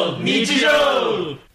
[0.00, 0.68] の日常。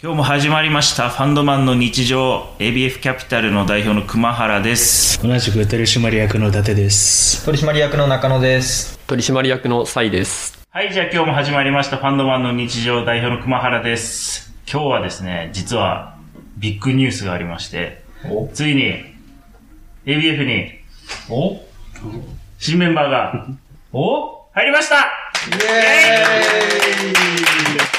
[0.02, 1.10] 今日も始まりました。
[1.10, 2.53] ファンドマンの日常。
[2.60, 5.20] ABF キャピタルの代表の熊原です。
[5.21, 7.44] 同じく取締役の伊達です。
[7.46, 9.00] 取締役の中野です。
[9.08, 10.63] 取締役のサイです。
[10.70, 11.97] はいじゃあ今日も始まりました。
[11.97, 14.54] ファンドマンの日常代表の熊原です。
[14.71, 16.16] 今日はですね実は
[16.57, 18.04] ビッグニュースがありまして
[18.54, 18.96] ついに
[20.05, 20.71] ABF に
[21.30, 21.62] お？
[22.59, 23.48] 新メンバーが
[23.91, 24.46] お？
[24.54, 25.07] 入りました
[25.46, 27.16] イエーイ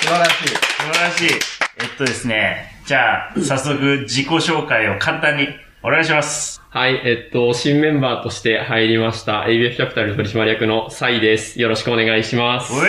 [0.02, 0.48] 素晴らしい。
[0.48, 0.56] 素
[0.92, 1.28] 晴らしい。
[1.28, 5.48] えっとですね、じゃあ、早速自己紹介を簡単に
[5.82, 6.60] お願いします。
[6.70, 11.60] はい、えっと、新メンバーとして入りました ABF キャピタル取締役のサイです。
[11.60, 12.72] よろしくお願いします。
[12.72, 12.80] おい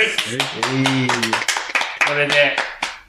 [2.07, 2.55] これで、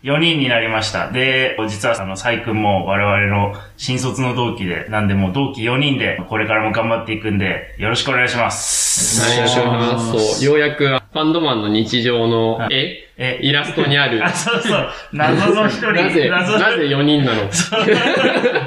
[0.02, 1.10] 4人になりました。
[1.10, 9.20] で、実はあの、サイ君も我々の新卒の同期で、なんでもう同期4人で、これからも頑張っていくんで、よろしくお願いします。
[9.22, 10.40] はい、よろしくお願いします。
[10.40, 17.42] そう、ようやくファンドマンの日常の絵、え、イラストにある、あ、そうそう、謎の一人、なぜ、謎なぜ4人なの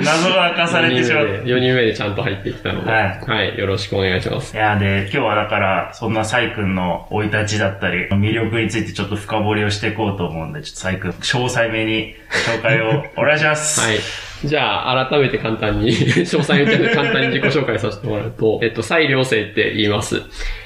[0.02, 1.32] 謎が明かされてしまった。
[1.44, 3.22] 4人目でちゃんと入ってきたので、はい。
[3.22, 4.56] はい、よろしくお願いします。
[4.56, 13.80] いや、で、今日はだから、そんなサイ君の生い立ちだったり、魅力についてちょっと深掘りをしていこうと思うんで、ちょっとサイ君、詳細めに紹介をお願いします。
[13.86, 14.00] はい。
[14.44, 15.92] じゃあ、改めて簡単に、
[16.26, 20.22] 詳細に言って簡単に自己紹介させてもらうと、 えっと、蔡良生って言います。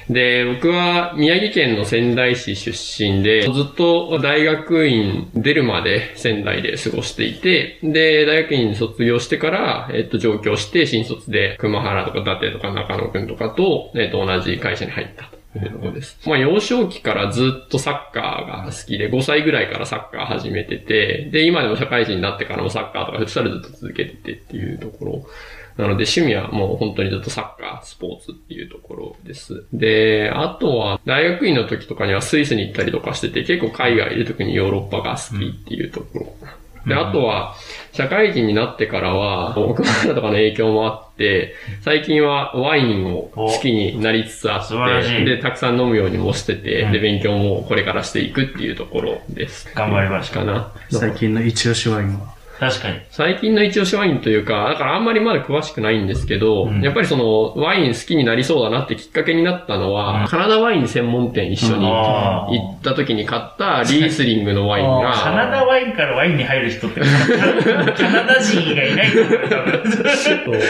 [0.08, 15.45] で、僕は宮城県の仙台市出身で、ずっと大学院出るまで仙台で過ごしていて、で、大学院卒業してから、えっと、上京して新卒で熊原とか伊達とか中野くんとかと、えっと、同じ会社に入ったと。
[15.64, 16.18] いうところです。
[16.26, 25.26] まあ、幼少期からずっとサッカーが好きで、5歳ぐらいからサッカー始めてて、で、今でも社会人になってからもサッカーとかフットサルずっと続けててっていうところ。
[25.76, 29.66] なので趣味はもう本当にずっとサッカー、スポーツっていうところです。
[29.72, 36.34] で、あとは大学院の時とかにはスイスに行ったりとかしてて、結構海外で特にヨーロッパが好きっていうところ。
[36.86, 37.54] で、あとは、
[37.92, 46.92] 社会人になってからは、奥原とかの影響もあって、最近はワインを好きになりつつあって、で、たくさん飲むようにもしてて、うん。
[46.92, 49.68] で、勉強もこれからしていくっていうところです。
[49.74, 50.40] 頑張りました。
[50.40, 50.72] かな。
[50.90, 53.00] 最近の一押しワインは確かに。
[53.10, 56.80] 最近の一押しワインというか、だからあんまりまだ詳しくないんですけど、うん。
[56.82, 60.28] やっぱりそのワイン好きになりそうだなってきっかけになったのは、うん。
[60.28, 67.06] カナダワイン専門店一緒に行った時に買ったリースリングのワインが、カナダワインからワインに入る人って、 カ
[68.10, 70.62] ナダ人以外いないと思う。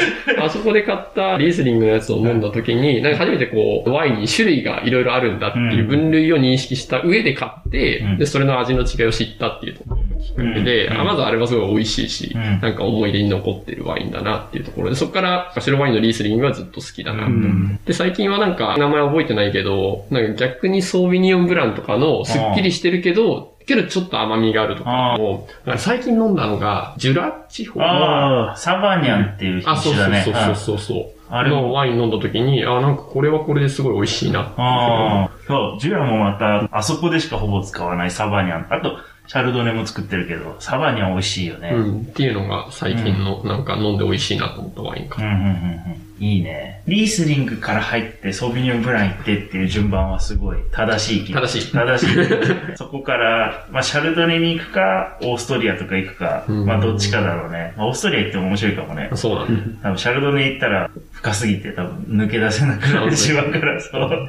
[0.45, 8.19] あそこで買ったリースリングのやつを飲んだ時に、なんか初めてこう、ワインに種類がいろいろあるんだっていう分類を認識した上で買って、うん。
[8.19, 9.85] で、それの味の違いを知ったっていうと。
[9.85, 10.06] ころ
[10.37, 11.01] で、うん。
[11.01, 12.61] あまずあれはすごい美味しいし、うん。
[12.61, 17.27] なんか思い出に残ってるワインだなっていうところで、そこから白ワインのリースリングがずっと好きだな。
[17.27, 17.81] うん。
[17.85, 30.23] で、最近はなんか、名前覚えてないけど、なんか逆にソービニオンブランとかのスッキリしてるけど、けどちょっと甘みがあるとかも、なんか最近飲んだのが、ジュラ地方ああ、サバニャンっていう品あ、そう種だね。
[30.23, 30.79] そうそうそう。
[30.79, 31.17] そう。
[31.29, 34.53] あれのワイン飲んだ時に、あ、なんかこれはこれですごい美味しいな。
[34.57, 38.67] ああ、そう、ジュラもまた、あそこでしかほぼ使わないサバニャン。
[38.71, 41.71] あと、シャルドネも作ってるけど、サバニャン美味しいよね。
[41.71, 42.01] うん。
[42.03, 46.16] っていうのが最近のなんか飲んで美味しいなと思ったワインかうん、うん、うん、うん。
[46.19, 46.83] いいね。
[46.87, 52.17] リースリングから入って、ソービニョンブラン行ってっていう順番はすごい正しい気が正しい正しい。
[52.77, 57.75] そこから、まあ、シャルドネに行くか、オーストリアとか行くか、うんまあ、どっちかだろうね。
[57.77, 59.11] まあ、オーストリア行っても面白いかもね。
[59.15, 59.83] そうなんだ。
[59.83, 64.29] 多分、シャルドネ行ったら深すぎて多分抜け出せなくなってしまうから、そう。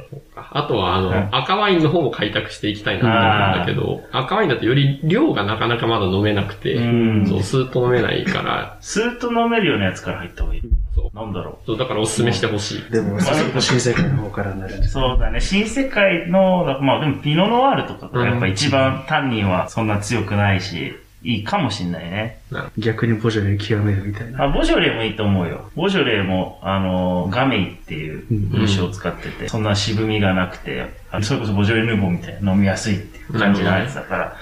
[0.50, 3.22] あとは、あの、うん赤ワインの方も開拓していきたいなと思うん
[3.60, 10.62] だけど、赤ワインだとより量がなかなかまだ飲めなくて、うんそう、スーッと飲めないから、スーッと飲めるようなやつから入った方がいい。
[11.14, 12.92] なんだろそうだからおすすめしてほしい。
[12.92, 14.80] でも、新世界の方からになるんう。
[14.80, 14.92] です。
[14.92, 15.40] そうだね。
[15.40, 22.40] 新世界の、まあでもピノノワールとかがやっぱ一番タンニンはそんな強くないし、いいかもしんないね。
[22.78, 24.44] 逆にボジョレー極めるみたいな。
[24.44, 25.68] あ、ボジョレーもいいと思うよ。
[25.74, 34.36] ボジョレーも、あの、ガメイっていう品種を使ってて、そんな渋みがなくて、あそれこそボジョレ・ヌーボーみたいな飲みやすいっていう感じのやつだから、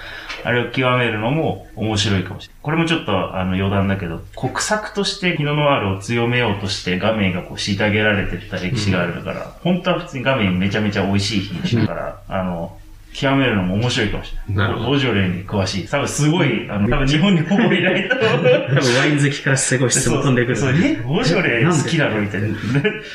[0.46, 2.62] あれを極めるのも面白いかもしれない。
[2.62, 12.78] これもちょっとあの余談だけど、国策としてピノノワールを強めようとして画面がこう虐げられてた歴史があるから、本当は普通に画面めちゃめちゃ美味しい品種だから、あの、
[13.18, 14.68] 極めるのも面白いかもしれない。
[14.68, 15.88] なるほどボジョレーに詳しい。
[15.88, 18.66] 多分すごい、あの、多分日本にほぼいないと思う。
[18.74, 20.56] 多分ワイン好きからすごい質問飛んでくる。
[20.56, 22.20] そボジョレー好きなの？
[22.20, 22.48] みたいな。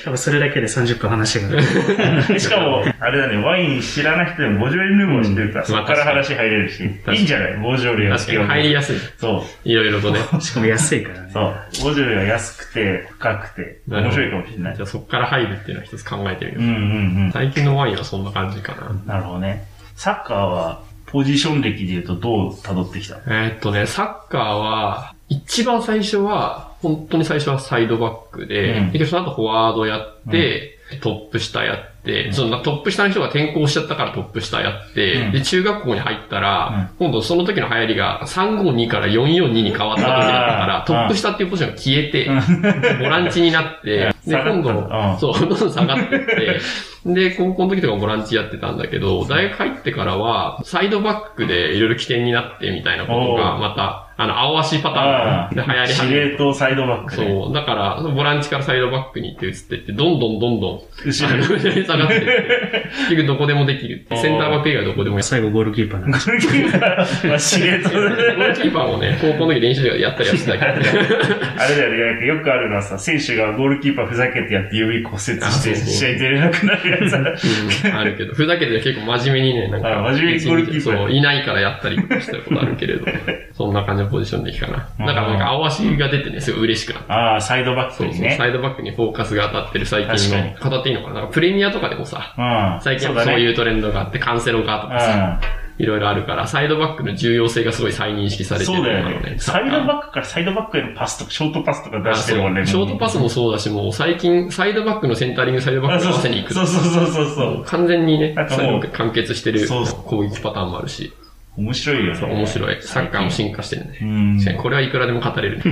[0.06, 1.50] 多分それだけで30分話が。
[2.40, 7.58] しかも、あれだね、ワイン知らない人でもボジョレ・ヌーボー知ってるから、そこから話入れるし、いいんじゃない？
[7.58, 8.96] ボジョレを確かに入りやすい。
[9.18, 10.20] そいろいろとね。
[10.42, 11.56] しかも安いからそう。
[11.84, 14.86] ボジョレは安くて、深くて、面白いかもしれないじゃ。
[14.86, 16.62] あそこから入るっていうのは一つ考えてみよう。
[16.62, 17.32] うんうんうん。
[17.32, 18.76] 最近のワインはそんな感じか
[19.06, 19.14] な。
[19.14, 19.66] なるほどね。
[19.96, 35.32] サッカーは、ポジション歴で言うとどう辿ってきたえーっとね、サッカーは、一番最初は、本当に最初はサイドバックで、うんでその後フォワードやって、トップ下やって、そのトップ下の人が転校しちゃったからトップ下やって、うん。
[35.32, 46.60] で、中学校に入ったら、今度その時の流行りが352から442に変わった時だったからトップ下っていうポジションが消えて、ボランチになって、 で、今度、そう、どんどん下がってって、
[47.06, 56.30] で、高校の時とかボランチやってたんだけど、大学入ってからは、サイドバックでいろいろ起点になってみたいなことが、また、あの、青足パタあーンで流行り司始めて。
[56.30, 57.28] 令塔サイドバックで。
[57.28, 57.54] そう。
[57.54, 61.44] だから、ボランチからサイドバックに行って移ってって、どんどんどんどん、後ろに。
[61.44, 64.06] あの後ろに下がって結局どこでもできる。
[64.10, 65.22] センターバック以外どこでも。
[65.22, 70.72] 最後ゴールキーパーなんでゴールキーパーまあ司令塔ゴールキーパーもね、高校の時練習でやったりはしてたけど。
[70.72, 77.14] あれだよね、よくあるのはさ、選手がゴールキーパーふざけてやって指骨折して、試合出れなくなるやつ。
[77.14, 83.06] うん、あるけど、ふざけて結構真面目にね、なんか、あ真面目にゴールキーパーそう、いないからやったりしたことあるけれど、
[83.54, 84.90] そんな感じのポジションでいいかな。
[85.06, 87.14] だからなんか青足が出てね、すごい嬉しくなった。
[87.14, 88.36] ああ、サイドバックそうそう、にね。
[88.38, 91.16] サイドバックにフォーカスが当たってる最近確かの、語っていいのかな？
[91.16, 92.82] なんかプレミアとかでもさ、うん。
[92.82, 93.14] 最近。
[93.14, 95.42] はそういうトレンドがあって、カンセロがとかさ、
[95.78, 98.62] いろいろあるから、サイドバックの重要性がすごい再認識さうん。
[98.62, 99.36] れてるそうだよね。
[99.40, 102.66] サイドバックからサイドバックへのパスとか、ショートパスとか出してるもんね。
[102.66, 106.54] ショートパスもそうだし、もう最近、サイドバックのセンタリング、サイドバックの合わせに行く。
[106.54, 107.64] そうそうそうそうそう。
[107.66, 111.14] 完全にねなん、かもうサイドバック完結してる攻撃パターンもあるし、
[111.58, 112.22] 面白いよね。
[112.22, 112.82] 面白い。
[112.82, 113.98] サッカーも進化してるね。
[114.02, 114.58] うん。
[114.58, 115.64] これはいくらでも語れるね。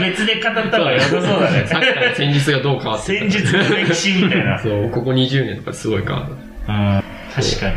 [0.00, 1.66] 別で語った方が良さそうだね。
[1.66, 4.58] サッカーの戦術がどう変わって戦術の歴史みたいな。
[4.58, 7.02] そう、ここ20年とかですごい変わっうん。
[7.34, 7.76] 確かに。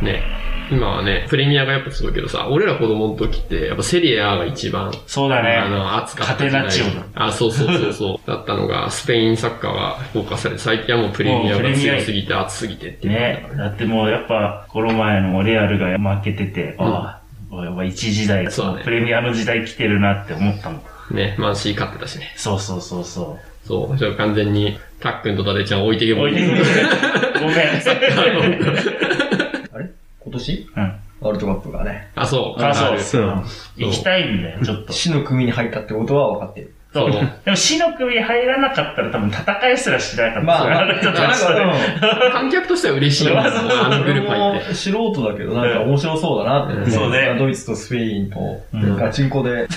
[0.00, 0.04] た。
[0.06, 0.35] ね。
[0.70, 5.56] 今はね、プレミアがやっぱすごいけどさ、俺ら子供の時って、やっぱセリエ A が一番、そうだね。
[5.56, 8.18] あの、熱かったカテナッチオだあ、そうそうそうそう。
[8.26, 13.12] だったのが、スペインサッカーがフォーカスされて、最近はもうプレミアが強すぎて熱すぎてっていう。
[13.12, 13.46] ね。
[13.56, 17.20] だってもうやっぱ、この前のレアルが負けてて、あ
[17.52, 20.82] あ、やっぱ一時代、そうだねプレミアの時代来てるなって思ったもん。
[21.16, 22.32] ね、マンシー勝ってたしね。
[22.36, 23.98] そうそうそうそそう。
[23.98, 26.16] じゃあ完全に、たっくんとダデちゃん置いてけう。
[26.16, 27.40] ぼり置いてくれ。
[27.40, 29.15] ごめん。
[30.26, 30.68] 今年？
[30.76, 31.00] うん。
[31.20, 32.62] ワールドカップがね、あ、そう。
[32.62, 33.44] あそうるそう。
[33.76, 34.92] 行きたいんだよ、ちょっと。
[34.92, 36.74] 死の組に入ったってことは分かってる。
[36.92, 37.12] そう。
[37.12, 40.40] そうでも死の組入らなかったら多分戦いすらしなかった。
[40.42, 41.64] まあ、まあ、 の人なんたちとね
[42.00, 43.38] か、観客としては嬉しいよ。
[43.40, 44.58] あのグループ入って。
[44.58, 48.38] 俺も素人だけど、なんか面白そうだなって、うんそうねドイツとスペインと
[48.74, 49.68] うんガチンコで、やる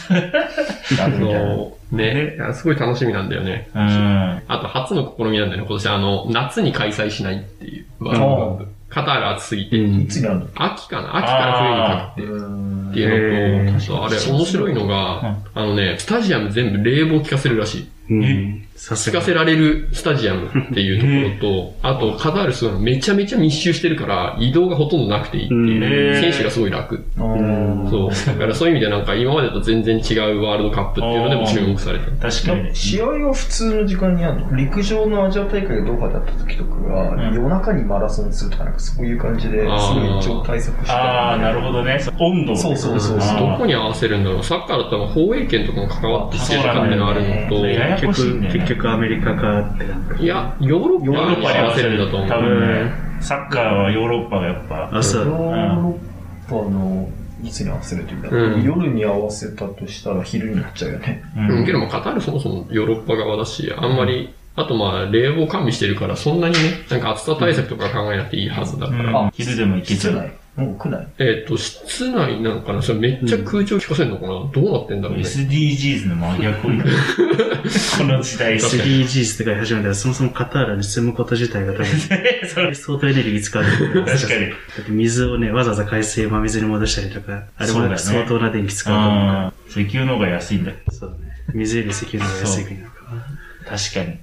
[1.19, 1.55] みたいな。
[1.55, 1.95] そう。
[1.95, 2.35] ね。
[2.35, 3.69] いやすごい楽しみなんだよね。
[3.73, 4.41] うん。
[4.47, 5.67] あと、初の試みなんだよね。
[5.67, 7.85] 今年、あの、夏に開催しないっていう。
[7.99, 8.25] ワールド
[8.57, 9.77] カップカタール暑すぎて。
[9.77, 11.17] うんいつになるの秋かな？
[11.17, 12.27] 秋から冬にかけて。
[12.27, 17.87] うんっていうのと、へーそうあれ、面白いのが、あのね、スタジアム全部冷房効かせるらしい。
[18.09, 18.65] うん。
[18.75, 19.31] さすが効か。
[19.31, 20.99] せられるスタジアムっていう
[21.41, 26.17] ところと、あと、カタールすごいのめちゃめちゃ密集してるから、移動がほとんどなくていいっていうう。
[26.17, 26.95] ん選手がすごい楽。
[27.17, 28.09] うんそう。
[28.25, 32.13] だからそういう意味でなんか今までと全然違うワールドカップっていうのでも注目されてる。
[32.21, 32.71] 確かにね。
[32.73, 34.55] 試合は普通の時間にあるの？
[34.55, 41.99] 陸上のアジア大会がどうかだった時とかが、うん夜中にマラソンするとかなんかそういう感じで、すごい一応対策してたああ、なるほどね。
[42.19, 44.43] 温度をそうそうそうそうどこに合わせるんだろう？
[44.43, 47.65] サッカーだったら放映権とかも関わってきてる感じがあるのと、
[47.99, 50.23] ややこしいん結局、だよね結局アメリカかって感じ。
[50.23, 52.29] いや、ヨーロッヨーロッパに合わせるるんだと思う。
[52.29, 52.91] 多分ね、
[53.21, 55.25] サッカーはヨーロッパがやっぱ、あ、そう。
[55.25, 55.99] ヨーロ
[56.47, 57.09] ッパの
[57.43, 61.23] いつに合わせるというか、うん夜に合わせたとしたら昼になっちゃうよね。
[61.37, 66.59] ううん、けどもカタールそもそもヨーロッパ側だし、あんまり、あとまあ冷房完備してるから、そんなにね、
[66.89, 69.19] なんか暑さ対策とか考えなくていいはずだから。
[69.21, 70.31] うん昼でも行けちゃう。
[70.59, 72.81] もう屋内えっ、と、室内なのかな？
[72.81, 75.23] それめっちゃ空調効かせるのかな、どうなってんだろうね。
[75.23, 76.83] SDGs の真逆を言う
[77.97, 78.55] この時代。
[78.57, 81.85] SDGs って書い始めたら、そもそもカタールに住むこと自体が多分、
[82.47, 84.05] それ相当エネルギー使われてる。
[84.05, 84.49] 確かに。
[84.49, 89.81] だって水をね、わざわざ海水を真水に戻したりとか、あれも相当な電気使うと思うかうん。
[89.83, 90.77] 石油の方が安いんだら。
[90.91, 91.33] そうだね。
[91.53, 93.77] 水より石油の方が安い国なのかな。
[93.77, 94.17] 確かに。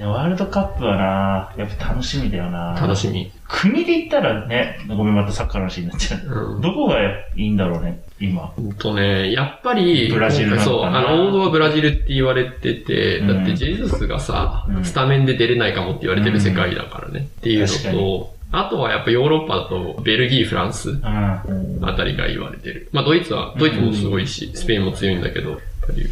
[0.00, 3.32] ワールドカップはなやっぱ楽しみだよな楽しみ。
[3.48, 6.54] 国で言ったらね、ごめん、またサッカーの話になっちゃう。
[6.54, 6.60] うん。
[6.60, 8.42] どこがいいんだろうね、今。
[8.42, 17.28] ほんとね、やっぱり、ブラジルそう、あの、王道はブラジルって言われてて、うんだってジェズスがさ、うんスタメンで出れないかもって言われてる世界だからね。
[17.38, 21.02] っていうのと、あとはやっぱヨーロッパだと、ベルギー、フランスうん。
[21.04, 22.88] あたりが言われてる。
[22.92, 25.58] まあドイツは、ドイツもすごいし、スペインも強いんだけど、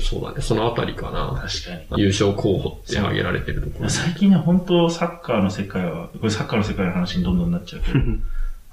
[0.00, 1.40] そうだね、そのあたりかな。
[1.42, 2.02] 確かに。
[2.02, 3.90] 優勝候補って挙げられてるところ。
[3.90, 7.98] 最近ね、本当サッカーの世界は、これサッカーの世界の話にどんどんなっちゃうけど、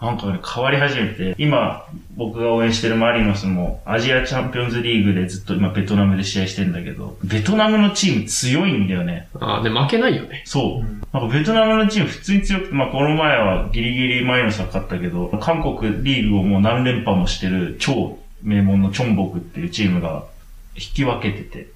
[0.01, 1.86] なんかね、変わり始めて、今、
[2.17, 9.29] 僕が応援してるマリノスも、アジアチャンピオンズリーグでずっと今ベトナムで試合してんだけど、ベトナムのチーム強いんだよね。
[9.39, 10.43] ああ、で、負けないよね。
[10.45, 11.17] そう。
[11.17, 20.25] なんかベトナムのチーム普通に強くて、まあこの前はギリギリマリノスが勝ったけど、韓国リーグをもう何連覇もしてる超名門のチョンボクっていうチームが
[20.75, 21.68] 引き分けてて、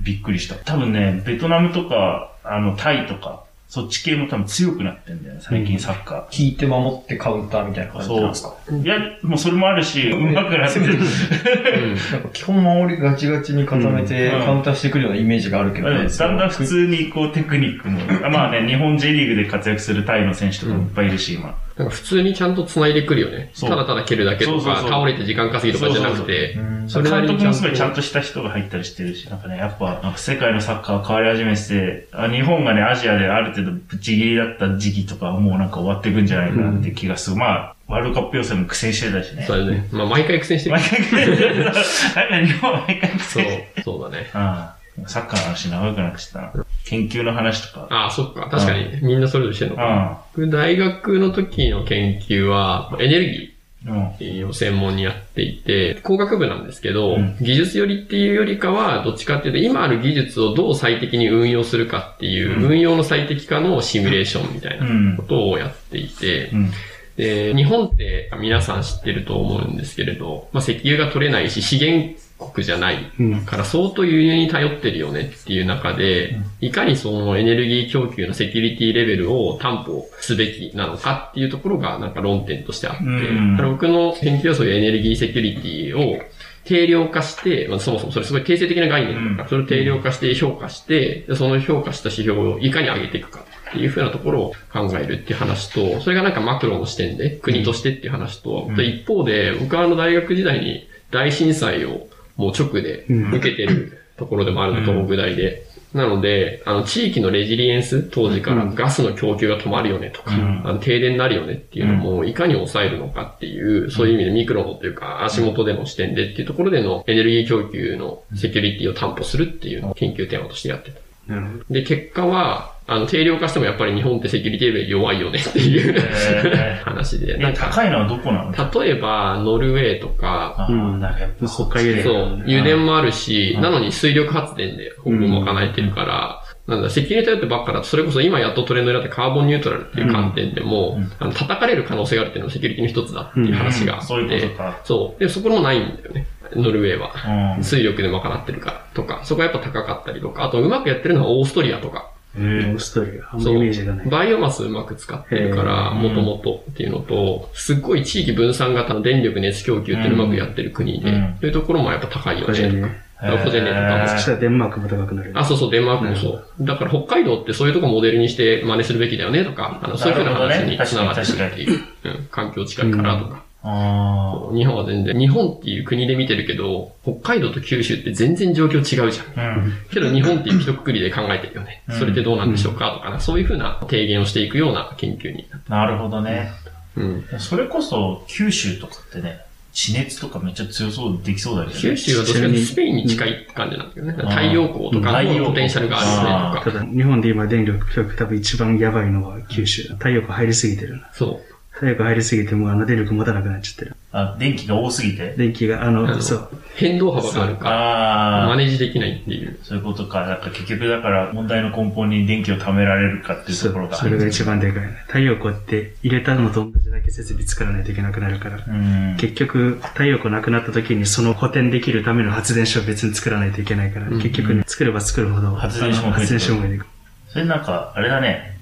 [0.00, 0.54] びっくりした。
[0.56, 8.54] 多分ね、ベトナムとか、あの、タイとか、そっち系も多分強くなってんだよね、最近サッカ引いて守ってカウンターみたいな感じなんですか？
[8.70, 8.84] ー。
[8.84, 10.92] いや、もうそれもあるし、上手くなってる。
[10.92, 11.94] うん。
[12.12, 16.06] なんか基本守りガチガチに固めてうんカウンターしてくるようなイメージがあるけどね。
[16.06, 21.54] だんだん普通にこうテクニックも、あまあね、日本 J リーグで活躍するタイの選手とかもいっぱいいるし、今。
[21.76, 23.50] なんか普通にちゃんと繋いでくるよね。
[23.54, 37.36] そうただただ蹴るだけとか、そうそうそう倒れて時間稼ぎとかじゃなくて、それなりに監督もすごいちゃんとした人が入ったりしてるし、なんかね、やっぱ、なんか世界のサッカー変わり始めてて、あ日本がね、アジアである程度ぶっちぎりだった時期とかはもうなんか終わっていくんじゃないかなって気がする。
[37.36, 39.44] まあ、ワールドカップ予選も苦戦してたしね。
[39.46, 39.88] そうだね。
[39.92, 40.82] まあ毎回苦戦してる毎。
[40.82, 42.30] 回苦戦してた。
[42.30, 44.30] なんか日本は毎回苦そう戦して、そうだね。
[44.34, 46.52] ああサッカーの話長くなってきたな。
[46.84, 47.86] 研究の話とか。
[47.90, 48.48] ああ、そっか。
[48.50, 50.46] 確かに、みんなそれぞれしてるのかな。
[50.48, 53.52] 大学の時の研究は、エネルギ。
[53.84, 66.70] ーを専門にやっていて、工学部なんですけど、うん技術寄りっていうよりかは、どっちかっていうと、今ある技術をどう最適に運用するかっていう、うん運用の最適化のシミュレーションみたいなうんことをやっていて、うん。
[67.16, 72.14] で、日本って皆さん知ってると思うんですけれど、まあ、石油が取れないし、資源
[72.50, 73.10] 国じゃない。
[73.18, 73.44] うん。
[73.44, 83.56] から相当輸入に頼ってるよねっていう中で、いかにそのエネルギー供給のセキュリティレベルを担保すべきなのかっていうところがなんか論点としてあって、うん。
[83.56, 86.22] だから僕の研究はそういうエネルギーセキュリティを
[86.64, 98.76] 定量化して、まあ、そもそもそれすごい定性的な概念だから、それを定量化して評価して、でその評価した指標をいかに上げていくかっていうふうなところを考えるっていう話と、それがなんかマクロの視点で、国としてっていう話と、うん。
[98.76, 102.06] で一方で、僕はあの大学時代に大震災を
[102.36, 105.66] もう直で受けてるところでもあるの、東北大で。
[105.94, 110.62] なので、あの、地域のレジリエンス、当時からガスの供給が止まるよねとか、うん。
[110.64, 120.98] あの停電になるよねっていうのも、いかに抑えるのかっていう、そういう意味でミクロのというか、足元での視点でっていうところでのエネルギー供給のセキュリティを担保するっていうのを研究テーマとしてやってた。
[121.26, 121.64] なるほど。
[121.70, 127.36] で、結果は、あの、定量化してもやっぱり日本ってセキュリティレベル弱いよねっていうえ話で。
[127.38, 128.80] なんか、高いのはどこなの？
[128.80, 133.62] 例えば、ノルウェーとか、あうんあ、なんかやっぱ北海道そう、油田もあるし、うん。
[133.62, 141.12] なのに水力発電でほぼ賄えてるから、なんだ、石油に頼ってばっかだと、それこそ今やっとトレンドになってカーボンニュートラルっていう観点でも、うん。
[141.20, 144.80] あの叩かれる可能性があるっていうのもセキュリティの一つだっていう話があって、そういうことか。
[144.82, 145.20] そう。
[145.20, 146.26] で、そこもないんだよね。
[146.56, 147.56] ノルウェーは。
[147.56, 147.64] うん。
[147.64, 153.34] 水力で賄ってるからとか、そこはやっぱ高かったりとか、あとうまくやってるのはオーストリアとか、オーストリア。
[153.34, 154.06] あんまイメージがない。
[154.06, 163.02] バイオマスうまく使ってるから、もともとっていうのと、すっごい地域分散型の電力熱供給っていうまくやってる国で、うんというところもやっぱ高いよ個人ね。
[163.20, 165.32] 個人ネットそしたらデンマークも高くなる。
[165.34, 166.44] あ、そうそう、デンマークもそう。
[166.60, 171.80] だから北海道ってそういうとこモデルにして真似するべきだよねとか、あのそういうふうな話につながってくるっていう。
[172.04, 173.41] うん、環境近いからとか。
[173.64, 179.40] あ日本は全然、日本っていう国で見てるけど、北海道と九州って全然状況違うじゃん。
[179.40, 179.56] あ。
[179.58, 179.72] うん。
[179.90, 181.82] けど日本っていう一括りで考えてるよね。
[181.88, 186.50] うんそれってどうなんでしょうかとかな、そういうふうな提言をしていくような研究になってなるほどね。
[186.96, 187.24] うん。
[187.38, 189.40] それこそ、九州とかってね、
[189.72, 191.80] 地熱とかめっちゃ強そうできそうだけどね。
[191.80, 194.14] 九州はどっちかスペインに近い感じなんだけどね。
[194.18, 196.78] うん太陽光とかのポテンシャルがあるねとか。
[196.78, 199.84] ただ、日本で今電力供給多分一番やばいのは九州。
[199.94, 201.08] 太陽光入りすぎてるな。
[201.14, 201.51] そう。
[201.72, 203.96] 太陽光入りすぎてもうあの電力持たなくなっちゃってる。
[204.12, 205.34] あ、電気が多すぎて？
[205.36, 206.48] 電気が、あの、あのそう。
[206.76, 208.48] 変動幅があるから、ああ。
[208.48, 209.58] マネージできないっていう。
[209.62, 210.26] そういうことか。
[210.26, 213.96] だから結局だから問題の根本に電気を貯められるかっていうそところが。
[213.96, 215.02] うそれが一番でかいね。
[215.06, 218.64] 太陽光って入れたのと同じだけ設備作らないといけなくなるから。
[218.68, 219.16] うん。
[219.18, 226.86] 結局、太陽光なくなった時にその補填できるための発電所を別に作らないといけないから、うん結局ね、作れば作るほど、発電所も増えてくる発電所も増えてくる。
[227.30, 228.60] それなんか、あれだね。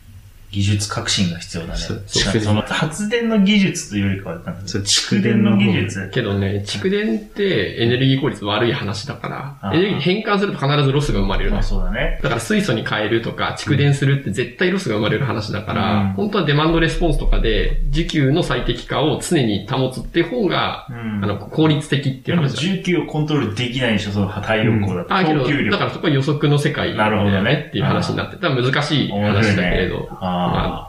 [0.53, 1.79] 技術革新が必要だね。
[1.79, 6.11] その発電の技術というよりかは、蓄電の技術。
[6.13, 9.29] けどね、蓄電ってエネルギー効率悪い話だか
[9.63, 11.63] らエネルギーに変換すると必ずロスが生まれるのまあ。
[11.63, 12.19] そうだね。
[12.23, 22.61] だから水素に変えるとか、蓄電するって絶対ロスが生まれる話だから、うん本当はデマンドレスポンスとかで、需給の最適化を常に保つっていう方が、うんあの、効率的っていう話だ。
[22.61, 25.15] 需給をコントロールできないでしょ、その太陽光だと。
[25.15, 30.40] あ、けどだからそこは予測の世界だなるほどねっていう話になって、多分難しい話だけれど、あ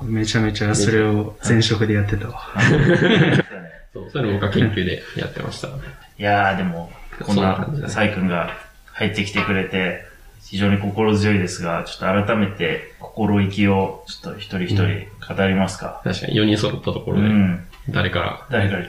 [0.02, 0.04] あ。
[0.04, 2.42] めちゃめちゃそれを前職でやってたわ。
[3.94, 5.68] そうそういうの僕は研究でやってました。
[5.68, 5.72] い
[6.18, 6.92] やー、でも、
[7.24, 8.52] こんなサイ君が
[8.94, 10.06] 入ってきてくれて、
[10.48, 16.02] 非常に心強いですが、ちょっと改めて心意気を、ちょっと一人一人語りますか？
[16.04, 17.28] 確かに4人揃ったとこうろで。
[17.28, 17.64] ん。
[17.90, 18.48] 誰から？
[18.50, 18.86] 誰から？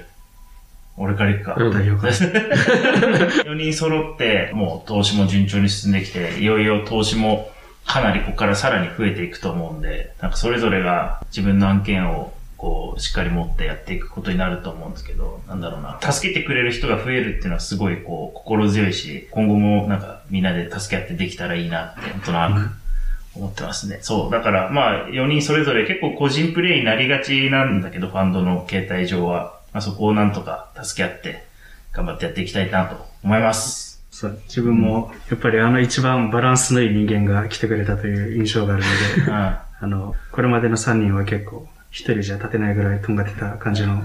[0.99, 1.55] 俺から行くか。
[1.59, 2.13] うん代表から。
[2.13, 7.51] 4 人揃って、もう投資も順調に進んできて、いよいよ投資も
[7.87, 15.99] かなりここからさらに増えていくと思うんで、なんかそれぞれが自分の案件をこう、しっかり持ってやっていくことになると思うんですけど、なんだろうな。
[16.01, 22.71] 助けてくれる人が増えるっていうのはすごいこう、心強いし、今後もなんかみんなで助け合ってできたらいいなって、なんとな
[23.35, 23.99] く思ってますね。
[24.03, 24.31] そう。
[24.31, 29.61] だからまあ、4人それぞれ結構個人プレイになりがちなんだけど、ファンドの形態上は。
[29.73, 31.45] まあそこをなんとか助け合って、
[31.93, 33.92] 頑張ってやっていきたいなと思います。
[34.23, 39.35] そう、自分も、やっぱりあの一番バランスのいい人間が来てくれたという印象があるので、うん。
[39.35, 44.05] あの、これまでの3人は結構、一人じゃ立てないぐらいとんがってた感じの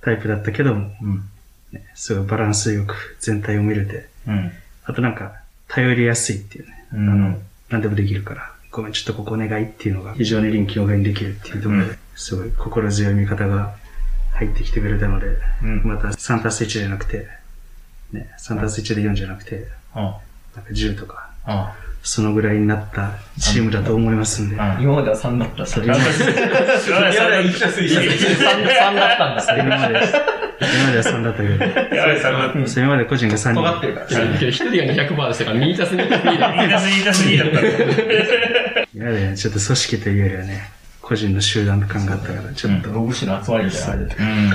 [0.00, 1.22] タイプだったけども、うん。
[1.70, 4.50] ね、すごいバランスよく全体を見れて、うん。
[4.86, 5.34] あとなんか、
[5.68, 13.74] 頼りやすいっていうね、うあのん。、何でもできるから、ごめん、ちょっとここお願いっていうのが非常に臨機応変にできるっていうところで、うんすごい心強い味方が
[14.34, 15.26] 入ってきてくれたので、
[15.62, 15.82] うん。
[15.84, 17.28] また3たす1じゃなくて、
[18.14, 20.18] ね、3たす1で4じゃなくて、あ
[20.54, 21.74] なんか10とか、あ。
[22.06, 25.64] そのぐらいになったチームだと思いますんで、あ今までは3だった。
[25.64, 29.40] それ今今までは1たす1 3だったんだ。
[29.40, 30.02] それ今まで、今
[30.84, 31.54] までは3だったけど、
[32.76, 33.54] 今まで個人が3人。
[33.54, 34.06] 尖ってるから。
[34.06, 36.54] けど一人が200%でしたから、2たす2たす2だ。
[36.54, 37.60] 2たす2たす2だった。
[38.94, 44.22] 今までね、ちょっと組織というよりはね、個人の集団感があったから、ちょっと、ロブシの集まりみたいな感じで。
[44.22, 44.50] うん。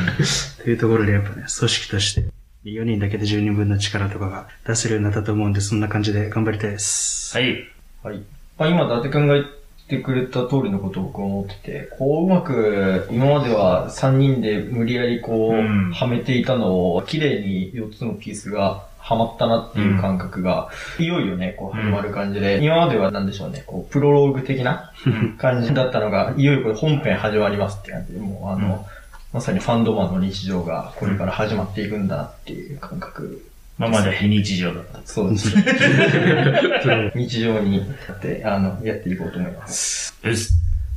[0.65, 2.25] というところでやっぱね、組織として、
[2.65, 7.37] 4人だけで10人分の力とかが出せるようになったと思うんで、そんな感じで頑張りたいです。
[7.37, 7.67] はい。
[8.03, 8.17] はい。
[8.57, 9.45] まあ、今、伊達くんが言っ
[9.87, 24.91] てくれた通りのことを僕は思ってて、こう、うまく、今までは3人で無理やりこう、うんはめていたのを、綺麗に4つのピースがはまったなっていう感覚が、いよいよね、こう、始まる感じで、今まではなんでしょうね、こう、プロローグ的な
[25.39, 28.85] 感じだったのが、いよいよこれ本編始まりますって感じで、もう、あの、
[29.31, 33.45] まさにファンドマンの日常がこれから始まっていくんだなっていう感覚。
[33.77, 34.99] まあまだ非日常だった。
[35.05, 35.55] そうです。
[37.15, 37.83] 日常にや
[38.13, 40.17] って、あの、やっていこうと思います。
[40.23, 40.49] よし。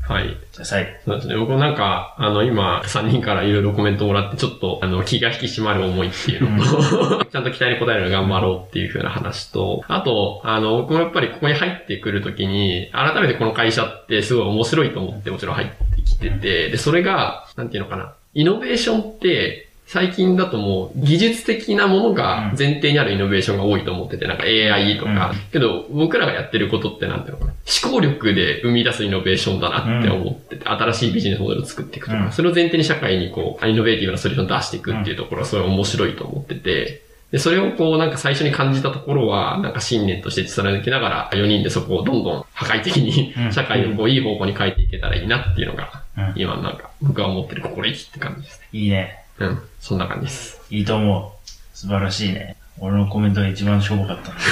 [0.03, 0.37] はい。
[0.53, 0.91] じゃあ、最後。
[1.05, 1.37] そうですね。
[1.37, 32.33] 僕もなんか、あの、今、3人からいろいろコメントもらって、ちょっと、あの、気が引き締まる思いっていうのと、 ちゃんと期待に応えるの頑張ろうっていう風な話と、あと、あの、僕もやっぱりここに入ってくるときに、改めてこの会社ってすごい面白いと思ってもちろん入ってきてて、で、それが、なんていうのかな、イノベーションって、最近だともう技術的なものが前提にあるイノベーションが多いと思ってて、なんか AI とか、けど僕らがやってることってなんていうのかな、思考力で生み出すイノベーションだなって思ってて、新しいビジネスモデルを作っていくとか、うん。
[32.33, 43.53] それを前提に社会にこう、イノベーティブなソリューションを出していくっていうところはすごい面白いと思ってて、で、それをこうなんか最初に感じたところは、なんか信念として貫きながら、4人でそこをどんどん破壊的にうん。
[43.53, 48.69] 社会をこういい方向に変えていけたらいいなっていうのが、うん今なんか僕が思ってる心意気って感じですね。
[48.73, 49.25] いいね。
[49.39, 49.63] うん。
[49.81, 50.61] そんな感じです。
[50.71, 51.49] いいと思う。
[51.77, 52.57] 素晴らしいね。
[52.79, 54.33] 俺のコメントが一番しょぼかった。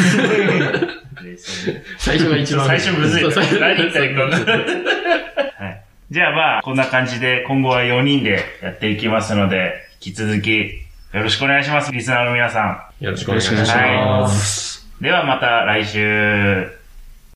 [1.98, 2.66] 最初が一番。
[2.66, 3.30] 最初むずいな。
[3.30, 4.58] そう最初何言ったらいいか分かんない
[5.68, 5.82] はい。
[6.10, 13.04] じゃあまあ、こんな感じで今後は4人でやっていきますので、引き続きよろしくお願いします、リスナーの皆さん。
[13.04, 14.20] よろしくお願いしま。
[14.20, 14.88] ますす。
[15.00, 16.79] ではまた来週。